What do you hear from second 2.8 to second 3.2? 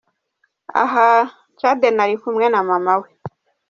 we.